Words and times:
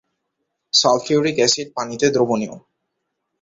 Sulphuric 0.73 1.37
acid 1.37 1.67
পানিতে 1.77 2.05
দ্রবণীয়। 2.09 2.55